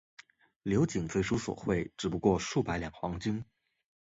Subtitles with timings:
[0.63, 3.45] 刘瑾最初索贿只不过数百两黄金。